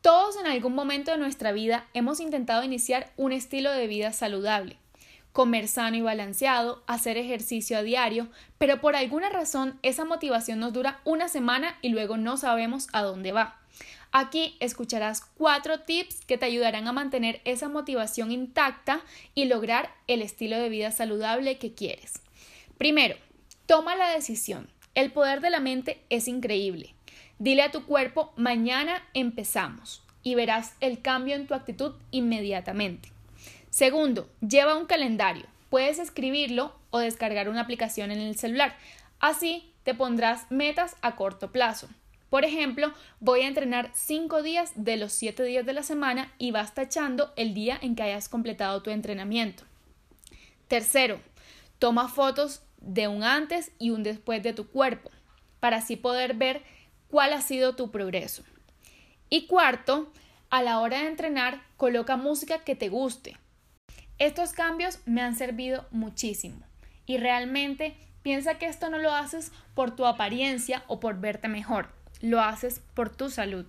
[0.00, 4.78] Todos en algún momento de nuestra vida hemos intentado iniciar un estilo de vida saludable,
[5.32, 10.72] comer sano y balanceado, hacer ejercicio a diario, pero por alguna razón esa motivación nos
[10.72, 13.58] dura una semana y luego no sabemos a dónde va.
[14.12, 19.00] Aquí escucharás cuatro tips que te ayudarán a mantener esa motivación intacta
[19.34, 22.22] y lograr el estilo de vida saludable que quieres.
[22.78, 23.16] Primero,
[23.66, 24.68] toma la decisión.
[24.98, 26.92] El poder de la mente es increíble.
[27.38, 33.12] Dile a tu cuerpo, mañana empezamos y verás el cambio en tu actitud inmediatamente.
[33.70, 35.46] Segundo, lleva un calendario.
[35.70, 38.76] Puedes escribirlo o descargar una aplicación en el celular.
[39.20, 41.88] Así te pondrás metas a corto plazo.
[42.28, 46.50] Por ejemplo, voy a entrenar 5 días de los 7 días de la semana y
[46.50, 49.62] vas tachando el día en que hayas completado tu entrenamiento.
[50.66, 51.20] Tercero,
[51.78, 55.10] toma fotos de un antes y un después de tu cuerpo
[55.60, 56.62] para así poder ver
[57.08, 58.42] cuál ha sido tu progreso.
[59.30, 60.12] Y cuarto,
[60.50, 63.36] a la hora de entrenar, coloca música que te guste.
[64.18, 66.64] Estos cambios me han servido muchísimo
[67.06, 71.88] y realmente piensa que esto no lo haces por tu apariencia o por verte mejor,
[72.20, 73.66] lo haces por tu salud.